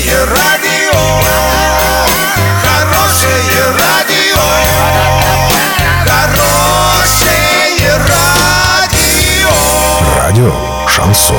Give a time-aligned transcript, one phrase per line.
[0.00, 0.98] Хорошее радио,
[2.62, 4.40] хорошее радио,
[6.06, 9.50] хорошее радио.
[10.16, 10.54] Радио
[10.88, 11.36] Шансон.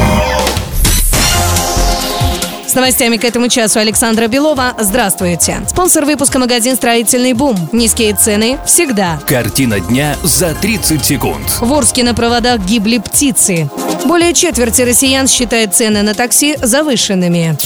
[2.67, 4.75] С новостями к этому часу Александра Белова.
[4.77, 5.61] Здравствуйте.
[5.67, 7.57] Спонсор выпуска магазин «Строительный бум».
[7.71, 9.19] Низкие цены всегда.
[9.27, 11.45] Картина дня за 30 секунд.
[11.59, 13.69] В Орске на проводах гибли птицы.
[14.05, 17.57] Более четверти россиян считает цены на такси завышенными.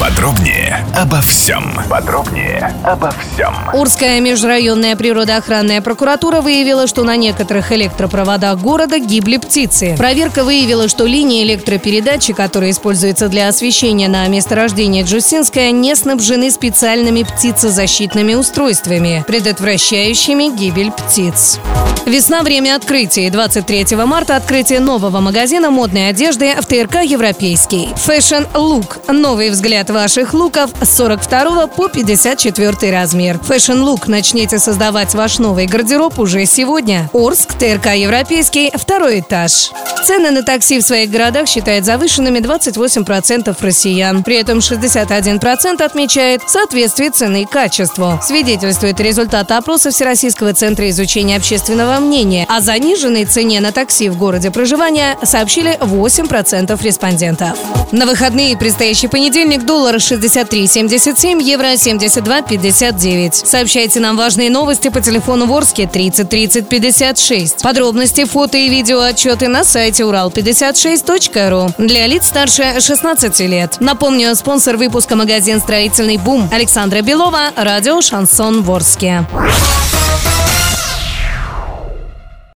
[0.00, 1.72] Подробнее обо всем.
[1.88, 3.54] Подробнее обо всем.
[3.72, 9.94] Урская межрайонная природоохранная прокуратура выявила, что на некоторых электропроводах города гибли птицы.
[9.96, 17.22] Проверка выявила, что линии электропередачи, которые используются для освещения на месторождении Джусинская, не снабжены специальными
[17.22, 21.60] птицезащитными устройствами, предотвращающими гибель птиц.
[22.04, 23.30] Весна– время открытия.
[23.30, 27.88] 23 марта– открытие нового магазина модной одежды в ТРК «Европейский».
[27.96, 33.40] Fashion Look– новый взгляд ваших луков с 42 по 54 размер.
[33.46, 37.10] Fashion Look начните создавать ваш новый гардероб уже сегодня.
[37.12, 39.72] Орск, ТРК «Европейский», второй этаж.
[40.04, 44.22] Цены на такси в своих городах считает завышенными 28% россиян.
[44.22, 48.20] При этом 61% отмечает соответствие цены и качеству.
[48.22, 52.46] Свидетельствует результат опроса Всероссийского центра изучения общественного мнения.
[52.48, 57.58] О заниженной цене на такси в городе проживания сообщили 8% респондентов.
[57.92, 63.46] На выходные предстоящий понедельник доллар 63,77, евро 72,59.
[63.46, 67.62] Сообщайте нам важные новости по телефону Ворске 30 30 56.
[67.62, 71.74] Подробности, фото и видео отчеты на сайте урал56.ру.
[71.78, 73.76] Для лиц старше 16 лет.
[73.80, 79.24] Напомню, спонсор выпуска магазин «Строительный бум» Александра Белова, радио «Шансон Ворске».